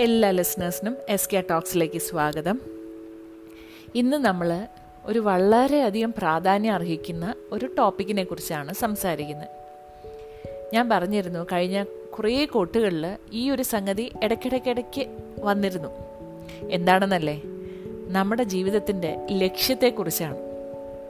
[0.00, 2.60] എല്ലാ ലിസണേഴ്സിനും S K ടോക്സിലേക്ക് സ്വാഗതം.
[3.94, 4.66] ഇന്ന് നമ്മൾ
[5.04, 9.48] ഒരു വളരെയധികം പ്രാധാന്യം അർഹിക്കുന്ന ഒരു ടോപ്പിക്കിനെ കുറിച്ചാണ് സംസാരിക്കുന്നത്.
[10.74, 11.84] ഞാൻ പറഞ്ഞിരുന്നു കഴിഞ്ഞ
[12.18, 15.06] കുറേ കോട്ടുകളിൽ ഈ ഒരു സംഗതി ഇടയ്ക്കിടയ്ക്കിടയ്ക്ക്
[15.40, 15.88] വന്നിരുന്നു.
[16.70, 17.42] എന്താണെന്നല്ലേ?
[18.08, 20.36] നമ്മുടെ ജീവിതത്തിന്റെ ലക്ഷ്യത്തെക്കുറിച്ചാണ്.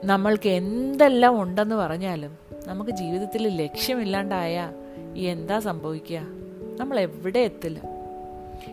[0.05, 4.73] നമ്മൾക്ക് എന്തെല്ലാം ഉണ്ടെന്ന് പറഞ്ഞാലും നമുക്ക് ജീവിതത്തിൽ ലക്ഷ്യമില്ലാണ്ടായ
[5.17, 6.19] എന്താ സംഭവിക്കുക?
[6.81, 8.00] നമ്മൾ എവിടെ എത്തില്ല?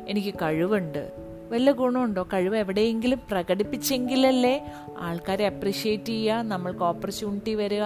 [0.08, 1.12] എനിക്ക് കഴിവുണ്ട്.
[1.52, 2.24] വല്ല ഗുണമുണ്ടോ?
[2.24, 7.84] കഴിവ് എവിടെയെങ്കിലും പ്രകടിപ്പിച്ചെങ്കിലല്ലേ ആൾക്കാരെ അപ്രിഷ്യേറ്റ് ചെയ്യുക നമ്മൾക്ക് ഓപ്പർച്യൂണിറ്റി വരിക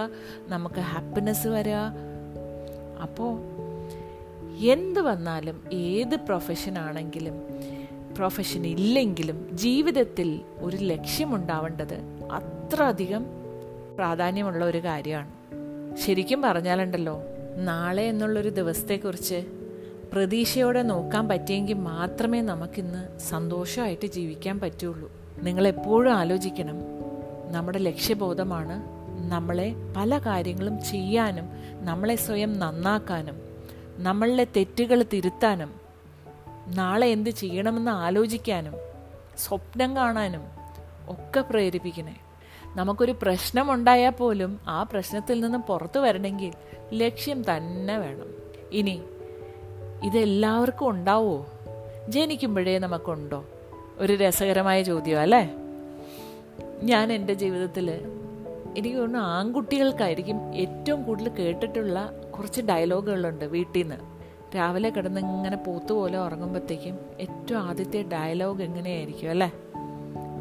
[0.48, 1.74] നമുക്ക് ഹാപ്പിനെസ് വരിക.
[3.02, 3.40] അപ്പോൾ
[4.60, 7.34] എന്ത് വന്നാലും ഏത് പ്രൊഫഷൻ ആണെങ്കിലും
[8.18, 11.98] പ്രൊഫഷൻ ഇല്ലെങ്കിലും ജീവിതത്തിൽ ഒരു ലക്ഷ്യമുണ്ടാവേണ്ടത്
[12.32, 13.26] അത്ര അധികം
[13.96, 15.32] പ്രാധാന്യമുള്ള ഒരു കാര്യമാണ്.
[15.96, 17.22] ശരിക്കും പറഞ്ഞാലുണ്ടല്ലോ
[17.58, 19.61] നാളെ എന്നുള്ളൊരു ദിവസത്തെക്കുറിച്ച്
[20.14, 25.12] പ്രതീക്ഷയോടെ നോക്കാൻ പറ്റിയെങ്കിൽ മാത്രമേ നമുക്കിന്ന് സന്തോഷമായിട്ട് ജീവിക്കാൻ പറ്റുള്ളൂ.
[25.44, 26.76] നിങ്ങൾ എപ്പോഴും ആലോചിക്കണം.
[27.52, 28.84] നമ്മുടെ ലക്ഷ്യബോധമാണ്
[29.32, 31.46] നമ്മളെ പല കാര്യങ്ങളും ചെയ്യാനും
[31.86, 33.42] നമ്മളെ സ്വയം നന്നാക്കാനും
[33.98, 35.74] നമ്മളിലെ തെറ്റുകൾ തിരുത്താനും
[36.68, 38.74] നാളെ എന്ത് ചെയ്യണമെന്ന് ആലോചിക്കാനും
[39.38, 40.42] സ്വപ്നം കാണാനും
[41.08, 42.16] ഒക്കെ പ്രേരിപ്പിക്കണേ.
[42.76, 46.52] നമുക്കൊരു പ്രശ്നമുണ്ടായാൽ പോലും ആ പ്രശ്നത്തിൽ നിന്ന് പുറത്തു വരണമെങ്കിൽ
[46.94, 48.28] ലക്ഷ്യം തന്നെ വേണം.
[48.72, 49.02] ഇനി
[50.04, 51.46] ഇതെല്ലാവർക്കും ഉണ്ടാവോ?
[52.08, 53.46] ജനിക്കുമ്പോഴേ നമുക്കുണ്ടോ?
[53.98, 55.56] ഒരു രസകരമായ ചോദ്യം അല്ലേ?
[56.84, 57.92] ഞാൻ എന്റെ ജീവിതത്തിൽ
[58.78, 63.96] എനിക്ക് തോന്നുന്നു ആൺകുട്ടികൾക്കായിരിക്കും ഏറ്റവും കൂടുതൽ കേട്ടിട്ടുള്ള കുറച്ച് ഡയലോഗുകളുണ്ട് വീട്ടിൽ നിന്ന്
[64.56, 69.54] രാവിലെ കിടന്ന് ഇങ്ങനെ പോത്തുപോലെ ഉറങ്ങുമ്പോഴത്തേക്കും ഏറ്റവും ആദ്യത്തെ ഡയലോഗ് എങ്ങനെയായിരിക്കും അല്ലേ?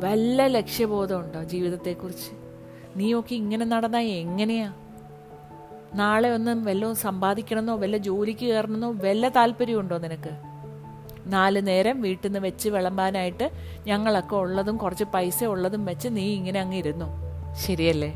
[0.01, 2.31] വല്ല ലക്ഷ്യബോധമുണ്ടോ ജീവിതത്തെക്കുറിച്ച്?
[2.99, 4.73] നീ നീയൊക്കെ ഇങ്ങനെ നടന്നാൽ എങ്ങനെയാ?
[5.95, 10.33] നാളെ ഒന്നും വല്ലതും സമ്പാദിക്കണമെന്നോ വല്ല ജോലിക്ക് കയറണമെന്നോ വല്ല താല്പര്യമുണ്ടോ നിനക്ക്?
[11.27, 13.51] നാല് നേരം വീട്ടിൽ നിന്ന് വെച്ച് വിളമ്പാനായിട്ട്
[13.87, 17.09] ഞങ്ങളൊക്കെ ഉള്ളതും കുറച്ച് പൈസ ഉള്ളതും വെച്ച് നീ ഇങ്ങനെ അങ്ങ് ഇരുന്നു.
[17.67, 18.11] ശരിയല്ലേ?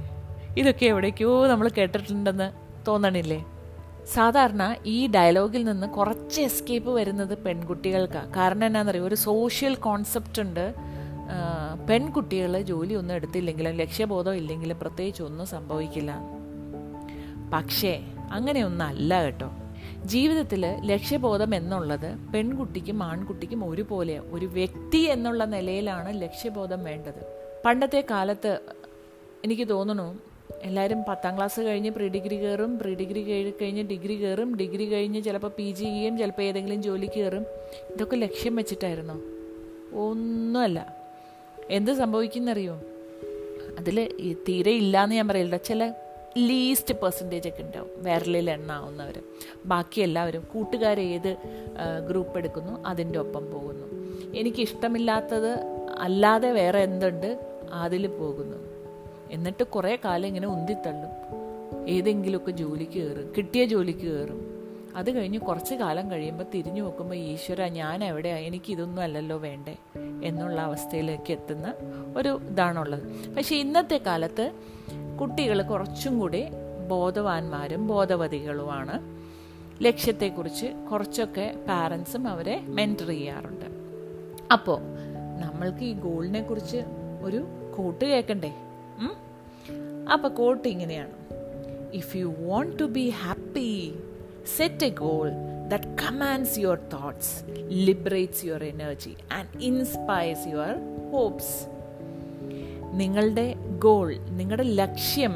[0.59, 2.53] ഇതൊക്കെ എവിടേക്കോ നമ്മൾ കേട്ടിട്ടുണ്ടെന്ന്
[2.87, 3.45] തോന്നണില്ലേ?
[4.15, 10.75] സാധാരണ ഈ ഡയലോഗിൽ നിന്ന് കുറച്ച് എസ്കേപ്പ് വരുന്നത് പെൺകുട്ടികൾക്കാണ് കാരണം എന്നാണെന്നറിയോ ഒരു സോഷ്യൽ കോൺസെപ്റ്റ് ഉണ്ട്.
[11.89, 16.44] പെൺകുട്ടികൾ ജോലി ഒന്നും എടുത്തില്ലെങ്കിലും ലക്ഷ്യബോധം ഇല്ലെങ്കിലും പ്രത്യേകിച്ച് ഒന്നും സംഭവിക്കില്ല.
[17.55, 18.01] പക്ഷേ
[18.33, 19.51] അങ്ങനെയൊന്നല്ല കേട്ടോ.
[20.05, 27.51] ജീവിതത്തിൽ ലക്ഷ്യബോധം എന്നുള്ളത് പെൺകുട്ടിക്കും ആൺകുട്ടിക്കും ഒരുപോലെ ഒരു വ്യക്തി എന്നുള്ള നിലയിലാണ് ലക്ഷ്യബോധം വേണ്ടത്.
[27.65, 28.61] പണ്ടത്തെ കാലത്ത്
[29.45, 30.19] എനിക്ക് തോന്നുന്നു
[30.63, 33.23] എല്ലാവരും പത്താം ക്ലാസ് കഴിഞ്ഞ് പ്രീ ഡിഗ്രി കയറും പ്രീ ഡിഗ്രി
[33.63, 37.47] കഴിഞ്ഞ് ഡിഗ്രി കയറും ഡിഗ്രി കഴിഞ്ഞ് ചിലപ്പോൾ പി ജി ചെയ്യും ചിലപ്പോൾ ഏതെങ്കിലും ജോലിക്ക് കയറും.
[37.95, 39.15] ഇതൊക്കെ ലക്ഷ്യം വെച്ചിട്ടായിരുന്നോ?
[40.01, 40.97] ഒന്നുമല്ല.
[41.71, 42.81] എന്ത് സംഭവിക്കുന്നറിയോ
[43.79, 43.97] അതിൽ
[44.49, 45.93] തീരെ ഇല്ലയെന്ന് ഞാൻ പറയില്ല ചില
[46.39, 47.91] ലീസ്റ്റ് പെർസെന്റേജ് ഒക്കെ ഉണ്ടാവും.
[47.97, 49.23] വിരലിൽ എണ്ണാവുന്നവർ
[49.67, 51.37] ബാക്കി എല്ലാവരും കൂട്ടുകാർ ഏത്
[52.09, 53.87] ഗ്രൂപ്പ് എടുക്കുന്നു അതിന്റെ ഒപ്പം പോകുന്നു.
[54.35, 55.59] എനിക്കിഷ്ടമില്ലാത്തത്
[55.99, 57.59] അല്ലാതെ വേറെ എന്തുണ്ട്?
[57.73, 58.57] അതിൽ പോകുന്നു.
[59.31, 61.25] എന്നിട്ട് കുറേ കാലം ഇങ്ങനെ ഉന്തിത്തള്ളും.
[61.89, 63.33] ഏതെങ്കിലുമൊക്കെ ജോലിക്ക് കയറും.
[63.37, 64.55] കിട്ടിയ ജോലിക്ക് കയറും.
[64.97, 69.77] അത് കഴിഞ്ഞ് കുറച്ച് കാലം കഴിയുമ്പോൾ തിരിഞ്ഞു നോക്കുമ്പോൾ ഈശ്വര ഞാൻ എവിടെയാണ് എനിക്ക് ഇതൊന്നും അല്ലല്ലോ വേണ്ടേ?
[70.25, 71.75] എന്നുള്ള അവസ്ഥയിലേക്ക് എത്തുന്ന
[72.17, 73.35] ഒരു ഇതാണുള്ളത്.
[73.35, 74.53] പക്ഷേ ഇന്നത്തെ കാലത്ത്
[75.21, 76.45] കുട്ടികൾ കുറച്ചും കൂടി
[76.89, 79.01] ബോധവാന്മാരും ബോധവതികളുമാണ്.
[79.85, 83.65] ലക്ഷ്യത്തെക്കുറിച്ച് കുറച്ചൊക്കെ പാരൻസും അവരെ മെന്റർ ചെയ്യാറുണ്ട്.
[84.53, 84.81] അപ്പോൾ
[85.41, 86.77] നമ്മൾക്ക് ഈ ഗോളിനെ കുറിച്ച്
[87.23, 88.53] ഒരു കോട്ട് കേൾക്കണ്ടേ?
[90.13, 91.11] അപ്പോൾ കോട്ട് ഇങ്ങനെയാണ്.
[91.93, 93.95] If you want to be happy
[94.57, 95.31] set a goal
[95.69, 100.75] that commands your thoughts liberates your energy and inspires your
[101.13, 101.75] hopes
[102.93, 105.33] നിങ്ങളുടെ ഗോൾ നിങ്ങളുടെ ലക്ഷ്യം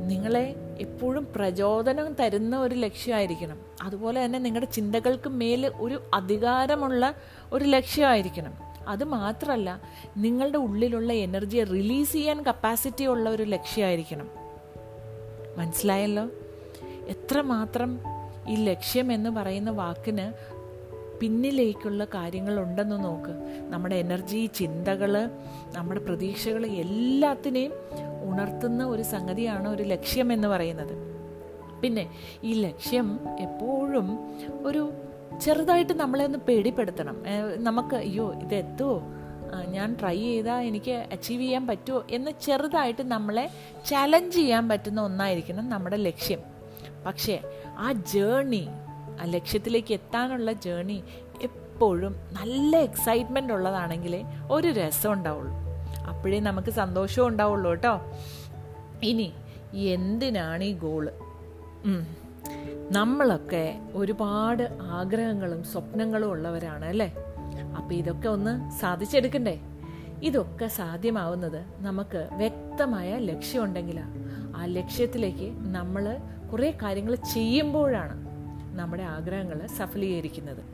[0.00, 3.58] നിങ്ങളെ എപ്പോഴും പ്രചോദനം തരുന്ന ഒരു ലക്ഷ്യമായിരിക്കണം.
[3.82, 7.14] അതുപോലെ തന്നെ നിങ്ങളുടെ ചിന്തകൾക്ക് മേൽ ഒരു അധികാരമുള്ള
[7.52, 8.52] ഒരു ലക്ഷ്യമായിരിക്കണം.
[8.88, 9.80] അത് മാത്രമല്ല
[10.16, 14.30] നിങ്ങളുടെ ഉള്ളിലുള്ള എനർജിയെ റിലീസ് ചെയ്യാൻ കപ്പാസിറ്റി ഉള്ള ഒരു ലക്ഷ്യമായിരിക്കണം.
[15.56, 16.28] മനസ്സിലായല്ലോ?
[17.08, 18.00] എത്രമാത്രം
[18.48, 20.32] ഈ ലക്ഷ്യം എന്ന് പറയുന്ന വാക്കിന്
[21.20, 23.34] പിന്നിലേക്കുള്ള കാര്യങ്ങളുണ്ടെന്ന് നോക്ക്.
[23.72, 25.30] നമ്മുടെ എനർജി ചിന്തകൾ
[25.76, 27.72] നമ്മുടെ പ്രതീക്ഷകൾ എല്ലാത്തിനെയും
[28.24, 30.94] ഉണർത്തുന്ന ഒരു സംഗതിയാണ് ഒരു ലക്ഷ്യം എന്ന് പറയുന്നത്.
[31.80, 32.10] പിന്നെ
[32.44, 34.18] ഈ ലക്ഷ്യം എപ്പോഴും
[34.62, 34.92] ഒരു
[35.40, 37.16] ചെറുതായിട്ട് നമ്മളെ ഒന്ന് പേടിപ്പെടുത്തണം.
[37.56, 39.02] നമുക്ക് അയ്യോ ഇത് എത്തുമോ
[39.68, 43.50] ഞാൻ ട്രൈ ചെയ്താൽ എനിക്ക് അച്ചീവ് ചെയ്യാൻ പറ്റുമോ എന്ന് ചെറുതായിട്ട് നമ്മളെ
[43.86, 46.38] ചലഞ്ച് ചെയ്യാൻ പറ്റുന്ന ഒന്നായിരിക്കണം നമ്മുടെ ലക്ഷ്യം.
[47.06, 47.40] പക്ഷേ
[47.78, 48.68] ആ ജേണി
[49.20, 51.02] ആ ലക്ഷ്യത്തിലേക്ക് എത്താനുള്ള ജേണി
[51.42, 55.54] എപ്പോഴും നല്ല എക്സൈറ്റ്മെന്റ് ഉള്ളതാണെങ്കിലേ ഒരു രസം ഉണ്ടാവുള്ളൂ.
[56.08, 58.00] അപ്പോഴേ നമുക്ക് സന്തോഷവും ഉണ്ടാവുള്ളൂ കേട്ടോ.
[59.02, 59.32] ഇനി
[59.72, 61.10] എന്തിനാണ് ഈ ഗോൾ
[62.90, 67.14] നമ്മളൊക്കെ ഒരുപാട് ആഗ്രഹങ്ങളും സ്വപ്നങ്ങളും ഉള്ളവരാണ് അല്ലേ?
[67.76, 69.60] അപ്പോൾ ഇതൊക്കെ ഒന്ന് സാധിച്ചെടുക്കണ്ടേ?
[70.22, 74.14] ഇതൊക്കെ സാധ്യമാവുന്നത് നമുക്ക് വ്യക്തമായ ലക്ഷ്യമുണ്ടെങ്കിലാണ്
[74.56, 76.18] ആ ലക്ഷ്യത്തിലേക്ക് നമ്മൾ
[76.52, 78.29] കുറേ കാര്യങ്ങൾ ചെയ്യുമ്പോഴാണ്.
[78.76, 80.64] നമ്മുടെ ആഗ്രഹങ്ങൾ സഫലീകരിക്കുന്നത്.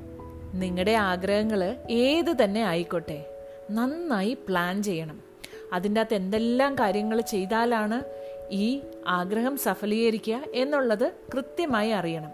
[0.55, 3.25] നിങ്ങളുടെ ആഗ്രഹങ്ങൾ ഏത് തന്നെ ആയിക്കോട്ടെ
[3.71, 5.21] നന്നായി പ്ലാൻ ചെയ്യണം.
[5.73, 8.03] അതിന്റെ അകത്ത് എന്തെല്ലാം കാര്യങ്ങൾ ചെയ്താലാണ്
[8.51, 12.31] ഈ ആഗ്രഹം സഫലീകരിക്കുക എന്നുള്ളത് കൃത്യമായി അറിയണം.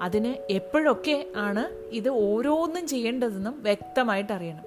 [0.00, 4.64] അതിന് എപ്പോഴൊക്കെ ആണ് ഇത് ഓരോന്നും ചെയ്യേണ്ടതെന്നും വ്യക്തമായിട്ട് അറിയണം.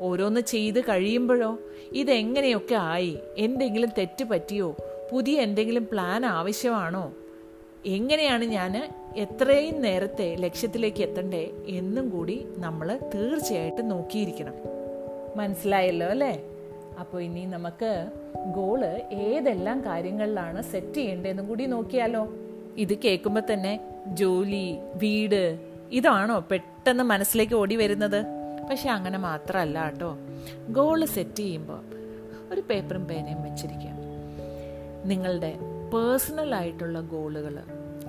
[0.00, 1.58] ഓരോന്ന് ചെയ്ത് കഴിയുമ്പോഴോ
[1.92, 4.76] ഇതെങ്ങനെയൊക്കെ ആയി എന്തെങ്കിലും തെറ്റ് പറ്റിയോ
[5.12, 7.12] പുതിയ എന്തെങ്കിലും പ്ലാൻ ആവശ്യമാണോ
[7.86, 14.54] എങ്ങനെയാണ് ഞാൻ എത്രയും നേരത്തെ ലക്ഷ്യത്തിലേക്ക് എത്തണ്ടേ എന്നും കൂടി നമ്മൾ തീർച്ചയായിട്ടും നോക്കിയിരിക്കണം.
[15.36, 16.44] മനസ്സിലായല്ലോ അല്ലേ?
[17.00, 18.10] അപ്പോൾ ഇനി നമുക്ക്
[18.54, 22.28] ഗോൾ ഏതെല്ലാം കാര്യങ്ങളിലാണ് സെറ്റ് ചെയ്യേണ്ടതെന്നും കൂടി നോക്കിയാലോ.
[22.76, 25.58] ഇത് കേൾക്കുമ്പോൾ തന്നെ ജോലി വീട്
[25.92, 28.24] ഇതാണോ പെട്ടെന്ന് മനസ്സിലേക്ക് ഓടി വരുന്നത്?
[28.70, 30.18] പക്ഷെ അങ്ങനെ മാത്രമല്ല കേട്ടോ.
[30.68, 31.80] ഗോൾ സെറ്റ് ചെയ്യുമ്പോൾ
[32.52, 33.92] ഒരു പേപ്പറും പേനയും വെച്ചിരിക്കുക.
[35.04, 35.54] നിങ്ങളുടെ
[35.94, 37.58] പേഴ്സണൽ ആയിട്ടുള്ള ഗോളുകൾ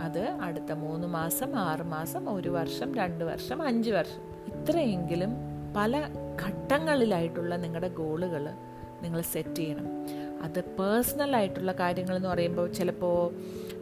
[0.01, 4.21] അത് അടുത്ത മൂന്ന് മാസം ആറ് മാസം ഒരു വർഷം രണ്ട് വർഷം അഞ്ച് വർഷം.
[4.53, 5.29] ഇത്രയെങ്കിലും
[5.77, 6.09] പല
[6.41, 8.49] ഘട്ടങ്ങളിലായിട്ടുള്ള നിങ്ങളുടെ ഗോളുകൾ
[9.01, 9.87] നിങ്ങൾ സെറ്റ് ചെയ്യണം.
[10.43, 13.35] അത് പേഴ്സണലായിട്ടുള്ള കാര്യങ്ങൾ എന്ന് പറയുമ്പോൾ ചിലപ്പോൾ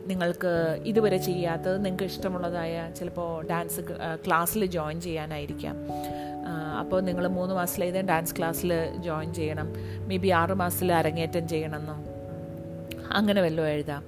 [0.08, 3.80] നിങ്ങൾക്ക് ഇതുവരെ ചെയ്യാത്തത് നിങ്ങൾക്ക് ഇഷ്ടമുള്ളതായ ചിലപ്പോൾ ഡാൻസ്
[4.26, 5.76] ക്ലാസ്സിൽ ജോയിൻ ചെയ്യാനായിരിക്കാം.
[6.80, 9.74] അപ്പോൾ നിങ്ങൾ മൂന്ന് മാസത്തിലേതേ ഡാൻസ് ക്ലാസ്സിൽ ജോയിൻ ചെയ്യണം.
[10.08, 12.04] മേ ബി ആറ് മാസത്തിൽ അരങ്ങേറ്റം ചെയ്യണമെന്നോ?
[13.12, 14.04] അങ്ങനെ വല്ലതും എഴുതാം.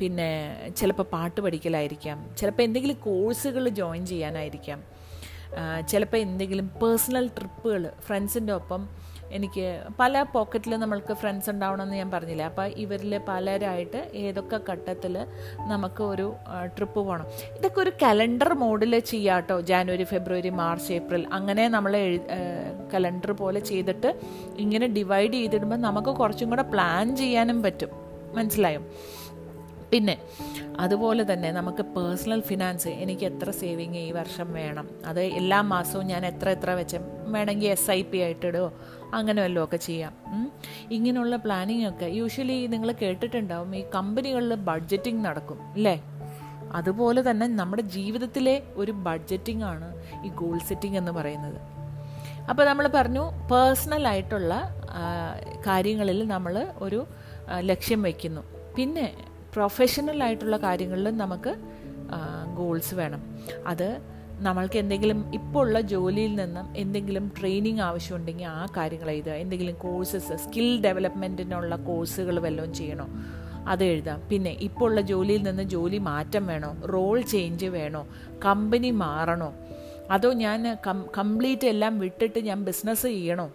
[0.00, 0.30] പിന്നെ
[0.76, 2.18] ചിലപ്പോൾ പാട്ട് പഠിക്കലായിരിക്കാം.
[2.38, 4.80] ചിലപ്പോൾ എന്തെങ്കിലും കോഴ്സുകൾ ജോയിൻ ചെയ്യാനായിരിക്കാം.
[5.90, 8.82] ചിലപ്പോൾ എന്തെങ്കിലും പേഴ്സണൽ ട്രിപ്പുകൾ ഫ്രണ്ട്സിന്റെ ഒപ്പം
[9.36, 9.64] എനിക്ക്
[10.00, 12.44] പല പോക്കറ്റിൽ നമ്മൾക്ക് ഫ്രണ്ട്സ് ഉണ്ടാവണമെന്ന് ഞാൻ പറഞ്ഞില്ല.
[12.50, 15.14] അപ്പോൾ ഇവരിൽ പലരായിട്ട് ഏതൊക്കെ ഘട്ടത്തിൽ
[15.72, 16.26] നമുക്ക് ഒരു
[16.76, 17.26] ട്രിപ്പ് പോകണം
[17.58, 21.94] ഇതൊക്കെ ഒരു കലണ്ടർ മോഡിൽ ചെയ്യാട്ടോ ജാനുവരി ഫെബ്രുവരി മാർച്ച് ഏപ്രിൽ അങ്ങനെ നമ്മൾ
[22.94, 24.12] കലണ്ടർ പോലെ ചെയ്തിട്ട്
[24.58, 27.92] ഇങ്ങനെ ഡിവൈഡ് ചെയ്തിടുമ്പോൾ നമുക്ക് കുറച്ചും കൂടെ പ്ലാൻ ചെയ്യാനും പറ്റും.
[28.34, 28.82] മനസ്സിലായോ?
[29.92, 30.14] പിന്നെ
[30.80, 34.86] അതുപോലെ തന്നെ നമുക്ക് പേഴ്സണൽ ഫിനാൻസ് എനിക്ക് എത്ര സേവിങ് ഈ വർഷം വേണം?
[35.10, 36.98] അത് എല്ലാ മാസവും ഞാൻ എത്ര എത്ര വെച്ച്
[37.34, 38.68] വേണമെങ്കിൽ എസ് ഐ പി ആയിട്ടിടുകയോ
[39.14, 40.12] അങ്ങനെ വല്ലതും ഒക്കെ ചെയ്യാം.
[40.90, 45.96] ഇങ്ങനെയുള്ള പ്ലാനിങ് ഒക്കെ യൂഷ്വലി നിങ്ങൾ കേട്ടിട്ടുണ്ടാവും ഈ കമ്പനികളിൽ ബഡ്ജറ്റിംഗ് നടക്കും അല്ലേ?
[46.78, 49.88] അതുപോലെ തന്നെ നമ്മുടെ ജീവിതത്തിലെ ഒരു ബഡ്ജറ്റിംഗ് ആണ്
[50.26, 51.58] ഈ ഗോൾ സെറ്റിംഗ് എന്ന് പറയുന്നത്.
[52.50, 54.54] അപ്പോൾ നമ്മൾ പറഞ്ഞു പേഴ്സണൽ ആയിട്ടുള്ള
[55.66, 57.00] കാര്യങ്ങളിൽ നമ്മൾ ഒരു
[57.70, 58.42] ലക്ഷ്യം വയ്ക്കുന്നു
[58.76, 59.06] പിന്നെ
[59.54, 61.56] പ്രൊഫഷണൽ ആയിട്ടുള്ള കാര്യങ്ങളിലും നമുക്ക്
[62.56, 63.22] ഗോൾസ് വേണം.
[63.66, 63.98] അത്
[64.42, 69.32] നമ്മൾക്ക് എന്തെങ്കിലും ഇപ്പോൾ ഉള്ള ജോലിയിൽ നിന്നും എന്തെങ്കിലും ട്രെയിനിങ് ആവശ്യമുണ്ടെങ്കിൽ ആ കാര്യങ്ങൾ എഴുതുക.
[69.32, 73.06] എന്തെങ്കിലും കോഴ്സസ് സ്കിൽ ഡെവലപ്മെന്റിനുള്ള കോഴ്സുകൾ വല്ലതും ചെയ്യണോ?
[73.68, 74.22] അത് എഴുതാം.
[74.30, 76.76] പിന്നെ ഇപ്പോൾ ഉള്ള ജോലിയിൽ നിന്ന് ജോലി മാറ്റം വേണോ?
[76.92, 78.08] റോൾ ചേഞ്ച് വേണോ?
[78.44, 79.52] കമ്പനി മാറണോ?
[80.10, 83.50] അതോ ഞാൻ കം കംപ്ലീറ്റ് എല്ലാം വിട്ടിട്ട് ഞാൻ ബിസിനസ് ചെയ്യണോ?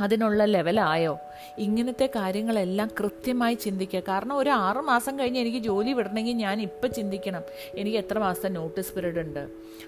[0.00, 1.14] അതിനുള്ള ലെവലായോ?
[1.58, 4.00] ഇങ്ങനത്തെ കാര്യങ്ങളെല്ലാം കൃത്യമായി ചിന്തിക്കുക.
[4.08, 7.42] കാരണം ഒരു ആറ് മാസം കഴിഞ്ഞ് എനിക്ക് ജോലി വിടണമെങ്കിൽ ഞാൻ ഇപ്പം ചിന്തിക്കണം.
[7.74, 9.42] എനിക്ക് എത്ര മാസത്തെ നോട്ടീസ് പീരീഡ് ഉണ്ട്?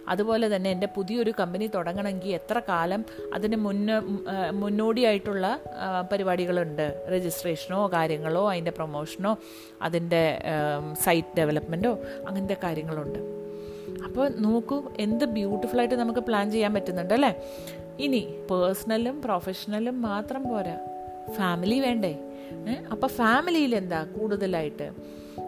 [0.08, 3.04] അതുപോലെ തന്നെ എന്റെ പുതിയൊരു കമ്പനി തുടങ്ങണമെങ്കിൽ എത്ര കാലം
[3.34, 3.98] അതിന് മുന്നേ
[4.50, 5.44] മുന്നോടിയായിട്ടുള്ള
[6.12, 6.86] പരിപാടികളുണ്ട്?
[7.12, 9.34] രജിസ്ട്രേഷനോ കാര്യങ്ങളോ അതിന്റെ പ്രൊമോഷനോ
[9.82, 10.24] അതിന്റെ
[11.04, 11.94] സൈറ്റ് ഡെവലപ്മെന്റോ
[12.28, 13.20] അങ്ങനത്തെ കാര്യങ്ങളുണ്ട്.
[14.04, 17.30] അപ്പോൾ നോക്കൂ എന്ത് ബ്യൂട്ടിഫുള്ളായിട്ട് നമുക്ക് പ്ലാൻ ചെയ്യാൻ പറ്റുന്നുണ്ട് അല്ലേ?
[18.00, 20.78] ഇനി പേഴ്സണലും പ്രൊഫഷണലും മാത്രം പോരാ.
[21.38, 22.18] ഫാമിലി വേണ്ടേ?
[22.92, 24.92] അപ്പോൾ ഫാമിലിയിൽ എന്താ കൂടുതലായിട്ട്?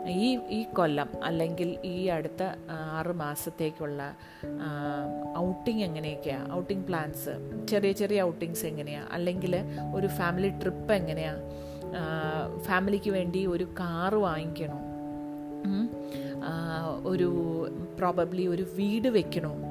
[0.08, 4.14] ഈ ഈ കൊല്ലം അല്ലെങ്കിൽ ഈ അടുത്ത ആറ് മാസത്തേക്കുള്ള
[5.36, 7.30] ഔട്ടിംഗ് എങ്ങനെയൊക്കെയാണ് ഔട്ടിംഗ് പ്ലാൻസ്.
[7.68, 9.56] ചെറിയ ചെറിയ ഔട്ടിങ്സ് എങ്ങനെയാണ് അല്ലെങ്കിൽ
[9.94, 11.42] ഒരു ഫാമിലി ട്രിപ്പ് എങ്ങനെയാണ്
[12.60, 14.80] ഫാമിലിക്ക് വേണ്ടി ഒരു കാറ് വാങ്ങിക്കണോ?
[17.04, 17.28] ഒരു
[17.98, 19.63] പ്രോബബ്ലി ഒരു വീട് വെക്കണോ?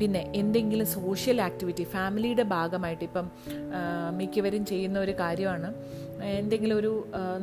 [0.00, 3.26] പിന്നെ എന്തെങ്കിലും സോഷ്യൽ ആക്ടിവിറ്റി ഫാമിലിയുടെ ഭാഗമായിട്ട് ഇപ്പം
[4.16, 5.68] മിക്കവരും ചെയ്യുന്ന ഒരു കാര്യമാണ്.
[6.40, 6.90] എന്തെങ്കിലും ഒരു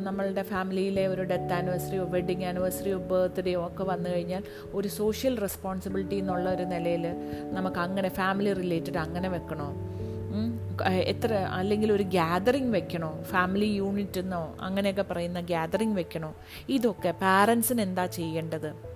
[0.04, 4.44] നമ്മളുടെ ഫാമിലിയിലെ ഒരു ഡെത്ത് ആനിവേഴ്സറിയോ വെഡിങ് ആനിവേഴ്സറിയോ ബർത്ത്ഡേയോ ഒക്കെ വന്നു കഴിഞ്ഞാൽ
[4.74, 7.08] ഒരു സോഷ്യൽ റെസ്പോൺസിബിലിറ്റി എന്നുള്ള ഒരു നിലയിൽ
[7.58, 9.70] നമുക്ക് അങ്ങനെ ഫാമിലി റിലേറ്റഡ് അങ്ങനെ വെക്കണോ?
[11.14, 13.10] എത്ര അല്ലെങ്കിൽ ഒരു ഗ്യാതറിങ് വെക്കണോ?
[13.32, 16.32] ഫാമിലി യൂണിറ്റ് എന്നോ അങ്ങനെയൊക്കെ പറയുന്ന ഗ്യാതറിങ് വെക്കണോ?
[16.70, 18.91] ഇതൊക്കെ പാരൻസിന് എന്താ ചെയ്യേണ്ടത്?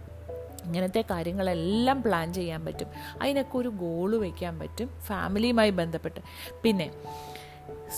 [0.66, 2.88] ഇങ്ങനത്തെ കാര്യങ്ങളെല്ലാം പ്ലാൻ ചെയ്യാൻ പറ്റും.
[3.22, 6.20] അതിനൊക്കെ ഒരു ഗോൾ വയ്ക്കാൻ പറ്റും ഫാമിലിയുമായി ബന്ധപ്പെട്ട്.
[6.64, 6.92] പിന്നെ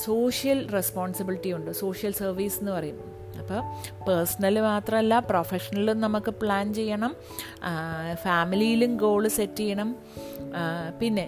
[0.05, 1.71] സോഷ്യൽ റെസ്പോൺസിബിലിറ്റി ഉണ്ട്.
[1.71, 2.99] സോഷ്യൽ സർവീസ് എന്ന് പറയും.
[3.39, 3.59] അപ്പോൾ
[4.03, 7.15] പേഴ്സണൽ മാത്രമല്ല പ്രൊഫഷണലും നമുക്ക് പ്ലാൻ ചെയ്യണം.
[8.23, 9.95] ഫാമിലിയിലും ഗോൾ സെറ്റ് ചെയ്യണം.
[10.99, 11.25] പിന്നെ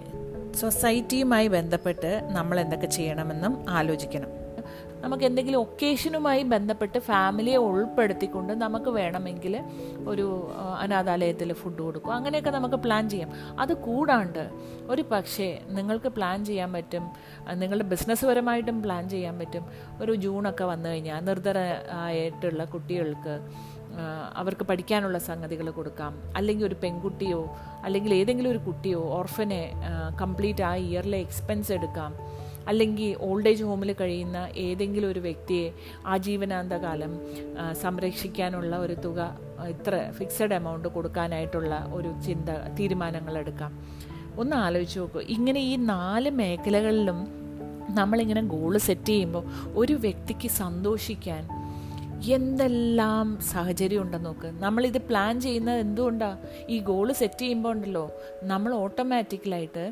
[0.55, 4.38] സൊസൈറ്റിയുമായി ബന്ധപ്പെട്ട് നമ്മൾ എന്തൊക്കെ ചെയ്യണമെന്നും ആലോചിക്കണം.
[5.01, 9.63] നമുക്ക് എന്തെങ്കിലും ഒക്കേഷനുമായി ബന്ധപ്പെട്ട് ഫാമിലിയെ ഉൾപ്പെടുത്തിക്കൊണ്ട് നമുക്ക് വേണമെങ്കിൽ
[10.07, 10.25] ഒരു
[10.79, 12.13] അനാഥാലയത്തിൽ ഫുഡ് കൊടുക്കും.
[12.13, 13.31] അങ്ങനെയൊക്കെ നമുക്ക് പ്ലാൻ ചെയ്യാം.
[13.59, 14.49] അത് കൂടാണ്ട്
[14.87, 17.09] ഒരു പക്ഷേ നിങ്ങൾക്ക് പ്ലാൻ ചെയ്യാൻ പറ്റും.
[17.53, 19.65] നിങ്ങളുടെ ബിസിനസ് പരമായിട്ടും പ്ലാൻ ചെയ്യാൻ പറ്റും.
[20.01, 23.35] ഒരു ജൂണൊക്കെ വന്നു കഴിഞ്ഞാൽ നിർദ്ധരായിട്ടുള്ള കുട്ടികൾക്ക്
[24.35, 26.13] അവർക്ക് പഠിക്കാനുള്ള സംഗതികൾ കൊടുക്കാം.
[26.35, 29.71] അല്ലെങ്കിൽ ഒരു പെൺകുട്ടിയോ അല്ലെങ്കിൽ ഏതെങ്കിലും ഒരു കുട്ടിയോ ഓർഫനെ
[30.21, 32.13] കംപ്ലീറ്റ് ആ ഇയറിലെ എക്സ്പെൻസ് എടുക്കാം.
[32.69, 35.67] അല്ലെങ്കിൽ ഓൾഡ് ഏജ് ഹോമിൽ കഴിയുന്ന ഏതെങ്കിലും ഒരു വ്യക്തിയെ
[36.05, 37.13] ആജീവനാന്തകാലം
[37.59, 39.19] ആ, സംരക്ഷിക്കാനുള്ള ഒരു തുക
[39.69, 42.49] ഇത്ര ഫിക്സഡ് എമൗണ്ട് കൊടുക്കാനായിട്ടുള്ള ഒരു ചിന്ത
[42.79, 43.71] തീരുമാനങ്ങൾ എടുക്കാം.
[44.37, 45.19] ഒന്ന് ആലോചിച്ച് നോക്കൂ.
[45.29, 47.19] ഇങ്ങനെ ഈ നാല് മേഖലകളിലും
[47.95, 49.43] നമ്മളിങ്ങനെ ഗോൾ സെറ്റ് ചെയ്യുമ്പോൾ
[49.75, 51.43] ഒരു വ്യക്തിക്ക് സന്തോഷിക്കാൻ
[52.33, 54.47] എന്തെല്ലാം സാഹചര്യം ഉണ്ടെന്ന് നോക്ക്.
[54.59, 56.37] നമ്മളിത് പ്ലാൻ ചെയ്യുന്നത് എന്തുകൊണ്ടാണ്
[56.69, 58.05] ഈ ഗോൾ സെറ്റ് ചെയ്യുമ്പോൾ ഉണ്ടല്ലോ
[58.43, 59.85] നമ്മൾ ഓട്ടോമാറ്റിക്കലായിട്ട്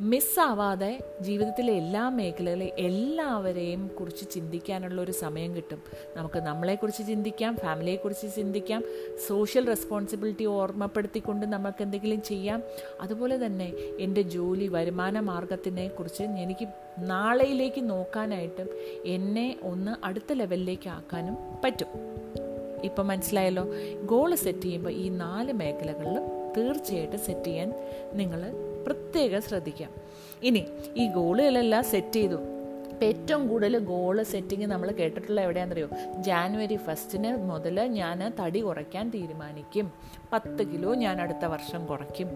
[0.00, 5.82] മിസ്സാവാതെ ജീവിതത്തിലെ എല്ലാ മേഖലകളിലും എല്ലാവരെയും കുറിച്ച് ചിന്തിക്കാനുള്ള ഒരു സമയം കിട്ടും.
[6.16, 8.84] നമുക്ക് നമ്മളെക്കുറിച്ച് ചിന്തിക്കാം ഫാമിലിയെക്കുറിച്ച് ചിന്തിക്കാം
[9.26, 12.62] സോഷ്യൽ റെസ്പോൺസിബിലിറ്റി ഓർമ്മപ്പെടുത്തിക്കൊണ്ട് നമുക്ക് എന്തെങ്കിലും ചെയ്യാം.
[13.00, 16.68] അതുപോലെ തന്നെ എന്റെ ജോലി വരുമാന മാർഗത്തിനെ കുറിച്ച് എനിക്ക്
[16.98, 18.68] നാളെയിലേക്ക് നോക്കാനായിട്ടും
[19.04, 21.86] എന്നെ ഒന്ന് അടുത്ത ലെവലിലേക്ക് ആക്കാനും പറ്റും.
[22.82, 23.64] ഇപ്പം മനസ്സിലായല്ലോ?
[24.04, 26.22] ഗോൾ സെറ്റ് ചെയ്യുമ്പോൾ ഈ നാല് മേഖലകളിലും
[26.56, 27.72] തീർച്ചയായിട്ടും സെറ്റ് ചെയ്യാൻ
[28.12, 28.71] നിങ്ങൾ
[29.12, 29.90] പ്രത്യേകം ശ്രദ്ധിക്കാം.
[30.42, 30.64] ഇനി
[30.96, 32.34] ഈ ഗോളുകളെല്ലാം സെറ്റ് ചെയ്തു.
[32.90, 35.88] ഇപ്പം ഏറ്റവും കൂടുതൽ ഗോൾ സെറ്റിങ് നമ്മൾ കേട്ടിട്ടുള്ള എവിടെയാണെന്നറിയോ?
[36.20, 39.92] ജാനുവരി ഫസ്റ്റിന് മുതൽ ഞാൻ തടി കുറയ്ക്കാൻ തീരുമാനിക്കും.
[40.32, 42.28] പത്ത് കിലോ ഞാൻ അടുത്ത വർഷം കുറയ്ക്കും.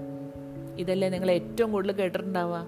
[0.79, 2.67] ഇതല്ലേ നിങ്ങൾ ഏറ്റവും കൂടുതൽ കേട്ടിട്ടുണ്ടാവുക?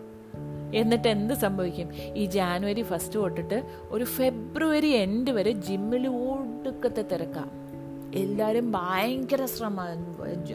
[0.74, 1.88] എന്നിട്ട് എന്ത് സംഭവിക്കും?
[1.94, 7.68] ഈ ജാനുവരി ഫസ്റ്റ് തൊട്ടിട്ട് ഒരു ഫെബ്രുവരി എൻഡ് വരെ ജിമ്മിൽ ഒടുക്കത്തെ തിരക്കാം.
[8.14, 9.86] എല്ലാവരും ഭയങ്കര ശ്രമം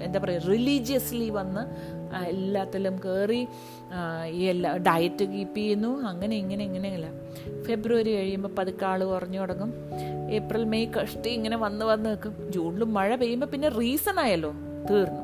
[0.03, 1.63] എന്താ പറയുക റിലീജിയസ്ലി വന്ന്
[2.17, 3.47] എല്ലാത്തിലും കയറി
[4.31, 6.01] ഈ എല്ലാ ഡയറ്റ് കീപ്പ് ചെയ്യുന്നു.
[6.03, 7.07] അങ്ങനെ ഇങ്ങനെ ഇങ്ങനെയല്ല
[7.63, 9.73] ഫെബ്രുവരി കഴിയുമ്പോൾ പതുക്കെ ആൾ കുറഞ്ഞു തുടങ്ങും.
[10.31, 12.51] ഏപ്രിൽ മെയ് കഷ്ടി ഇങ്ങനെ വന്ന് വന്ന് നിൽക്കും.
[12.51, 14.51] ജൂണിലും മഴ പെയ്യുമ്പോൾ പിന്നെ റീസൺ ആയല്ലോ
[14.89, 15.23] തീർന്നു.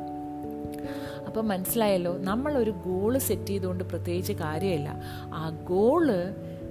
[1.28, 5.02] അപ്പം മനസ്സിലായല്ലോ നമ്മളൊരു ഗോൾ സെറ്റ് ചെയ്തുകൊണ്ട് പ്രത്യേകിച്ച് കാര്യമില്ല.
[5.34, 6.08] ആ ഗോൾ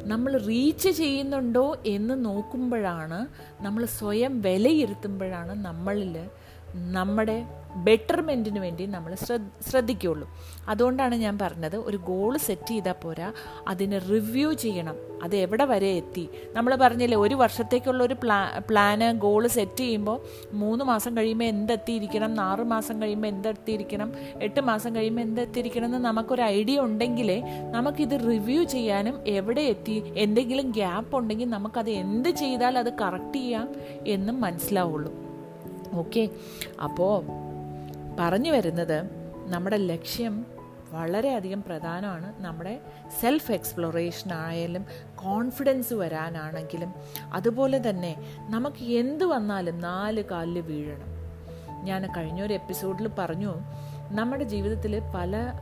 [0.02, 3.26] നമ്മൾ റീച്ച് ചെയ്യുന്നുണ്ടോ എന്ന് നോക്കുമ്പോഴാണ്
[3.62, 6.18] നമ്മൾ സ്വയം വിലയിരുത്തുമ്പോഴാണ് നമ്മളിൽ
[6.74, 7.44] നമ്മുടെ
[7.76, 9.14] ബെറ്റർമെന്റിന് വേണ്ടി നമ്മൾ
[9.70, 10.28] ശ്രദ്ധിക്കുകയുള്ളൂ
[10.68, 13.32] അതുകൊണ്ടാണ് ഞാൻ പറഞ്ഞത് ഒരു ഗോൾ സെറ്റ് ചെയ്താൽ പോരാ
[13.68, 14.96] അതിനെ റിവ്യൂ ചെയ്യണം.
[15.22, 16.28] അത് എവിടെ വരെ എത്തി?
[16.52, 20.20] നമ്മൾ പറഞ്ഞില്ലേ ഒരു വർഷത്തേക്കുള്ള ഒരു പ്ലാ പ്ലാന് ഗോൾ സെറ്റ് ചെയ്യുമ്പോൾ
[20.52, 26.80] മൂന്ന് മാസം കഴിയുമ്പോൾ എന്തെത്തിയിരിക്കണം ആറ് മാസം കഴിയുമ്പോൾ എന്തെത്തിയിരിക്കണം എട്ട് മാസം കഴിയുമ്പോൾ എന്തെത്തിയിരിക്കണം എന്ന് നമുക്കൊരു ഐഡിയ
[26.80, 33.68] ഉണ്ടെങ്കിലേ നമുക്കിത് റിവ്യൂ ചെയ്യാനും എവിടെ എത്തി എന്തെങ്കിലും ഗ്യാപ്പ് ഉണ്ടെങ്കിൽ നമുക്കത് എന്ത് ചെയ്താൽ അത് കറക്റ്റ് ചെയ്യാം
[34.06, 35.12] എന്നും മനസ്സിലാവുള്ളൂ.
[35.92, 36.28] ഓക്കെ
[36.82, 37.47] അപ്പോൾ
[38.18, 39.02] പറഞ്ഞു വരുന്നത്
[39.46, 40.46] നമ്മുടെ ലക്ഷ്യം
[40.90, 42.42] വളരെയധികം പ്രധാനമാണ്.
[42.42, 42.80] നമ്മുടെ
[43.20, 46.94] സെൽഫ് എക്സ്പ്ലോറേഷൻ ആയാലും കോൺഫിഡൻസ് വരാനാണെങ്കിലും
[47.32, 48.12] അതുപോലെ തന്നെ
[48.50, 51.10] നമുക്ക് എന്ത് വന്നാലും നാല് കാലിൽ വീഴണം.
[51.84, 53.54] ഞാൻ കഴിഞ്ഞൊരു എപ്പിസോഡിൽ പറഞ്ഞു
[54.10, 55.52] നമ്മുടെ ജീവിതത്തിൽ പല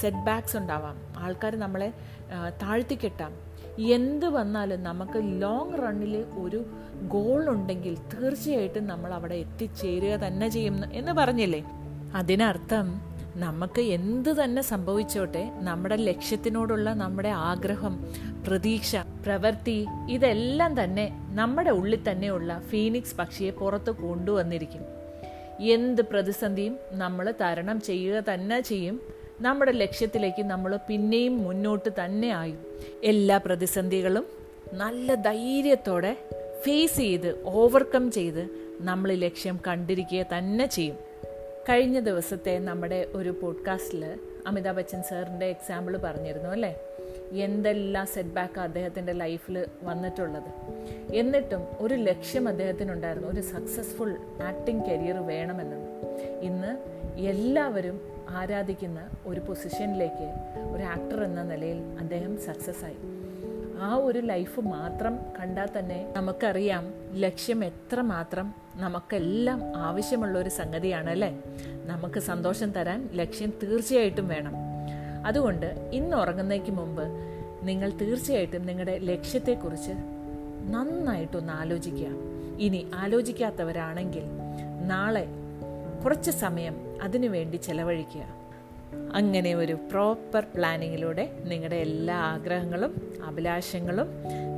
[0.00, 0.98] സെറ്റ് ബാക്സ് ഉണ്ടാവാം.
[1.16, 1.92] ആൾക്കാർ നമ്മളെ
[2.62, 3.32] താഴ്ത്തിക്കെട്ടാം
[3.78, 6.64] എന്ത് വന്നാലും നമുക്ക് ലോങ് റണ്ണിൽ ഒരു
[7.08, 11.64] ഗോൾ ഉണ്ടെങ്കിൽ തീർച്ചയായിട്ടും നമ്മൾ അവിടെ എത്തിച്ചേരുക തന്നെ ചെയ്യും എന്ന് പറഞ്ഞില്ലേ?
[12.14, 13.00] അതിനർത്ഥം
[13.36, 18.04] നമുക്ക് എന്ത് തന്നെ സംഭവിച്ചോട്ടെ നമ്മുടെ ലക്ഷ്യത്തിനോടുള്ള നമ്മുടെ ആഗ്രഹം
[18.46, 24.82] പ്രതീക്ഷ പ്രവൃത്തി ഇതെല്ലാം തന്നെ നമ്മുടെ ഉള്ളിൽ തന്നെയുള്ള ഫീനിക്സ് പക്ഷിയെ പുറത്ത് കൊണ്ടുവന്നിരിക്കും.
[25.60, 29.00] എന്ത് പ്രതിസന്ധിയും നമ്മൾ തരണം ചെയ്യുക തന്നെ ചെയ്യും.
[29.42, 32.58] നമ്മുടെ ലക്ഷ്യത്തിലേക്ക് നമ്മൾ പിന്നെയും മുന്നോട്ട് തന്നെ ആയും.
[33.04, 34.26] എല്ലാ പ്രതിസന്ധികളും
[34.72, 36.16] നല്ല ധൈര്യത്തോടെ
[36.62, 38.48] ഫേസ് ചെയ്ത് ഓവർകം ചെയ്ത്
[38.80, 40.96] നമ്മൾ ലക്ഷ്യം കണ്ടിരിക്കുക തന്നെ ചെയ്യും.
[41.68, 46.76] കഴിഞ്ഞ ദിവസത്തെ നമ്മുടെ ഒരു പോഡ്കാസ്റ്റിൽ അമിതാഭ് ബച്ചൻ സാറിന്റെ എക്സാമ്പിൾ പറഞ്ഞിരുന്നു അല്ലേ?
[47.32, 50.76] എന്തെല്ലാം സെറ്റ് ബാക്ക് അദ്ദേഹത്തിന്റെ ലൈഫിൽ വന്നിട്ടുള്ളത്.
[51.14, 53.28] എന്നിട്ടും ഒരു ലക്ഷ്യം അദ്ദേഹത്തിനുണ്ടായിരുന്നു.
[53.28, 55.88] ഒരു സക്സസ്ഫുൾ ആക്ടിംഗ് കരിയർ വേണമെന്നത്
[56.40, 56.76] ഇന്ന്
[57.20, 60.34] എല്ലാവരും ആരാധിക്കുന്ന ഒരു പൊസിഷനിലേക്ക്
[60.72, 62.96] ഒരു ആക്ടർ എന്ന നിലയിൽ അദ്ദേഹം സക്സസ് ആയി.
[63.80, 71.42] ആ ഒരു ലൈഫ് മാത്രം കണ്ടാൽ തന്നെ നമുക്കറിയാം ലക്ഷ്യം എത്ര മാത്രം നമുക്കെല്ലാം ആവശ്യമുള്ള ഒരു സംഗതിയാണ് അല്ലേ?
[71.84, 74.52] നമുക്ക് സന്തോഷം തരാൻ ലക്ഷ്യം തീർച്ചയായിട്ടും വേണം.
[75.26, 77.02] അതുകൊണ്ട് ഇന്ന് ഉറങ്ങുന്നതിന് മുമ്പ്
[77.62, 79.92] നിങ്ങൾ തീർച്ചയായിട്ടും നിങ്ങളുടെ ലക്ഷ്യത്തെക്കുറിച്ച്
[80.70, 82.06] നന്നായിട്ടൊന്ന് ആലോചിക്കുക.
[82.58, 84.24] ഇനി ആലോചിക്കാത്തവരാണെങ്കിൽ
[84.86, 85.26] നാളെ
[86.04, 88.24] കുറച്ച് സമയം അതിനു വേണ്ടി ചെലവഴിക്കുക.
[89.14, 92.92] അങ്ങനെ ഒരു പ്രോപ്പർ പ്ലാനിങ്ങിലൂടെ നിങ്ങളുടെ എല്ലാ ആഗ്രഹങ്ങളും
[93.24, 94.08] അഭിലാഷങ്ങളും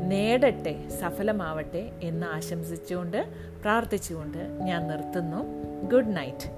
[0.08, 3.26] നേടട്ടെ സഫലമാവട്ടെ എന്ന് ആശംസിച്ചുകൊണ്ട്
[3.62, 5.40] പ്രാർത്ഥിച്ചുകൊണ്ട് ഞാൻ നിർത്തുന്നു.
[5.88, 6.48] Good night